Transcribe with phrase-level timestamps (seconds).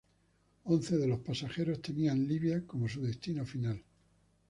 [0.65, 3.83] Once de los pasajeros tenían Libia como su destino final.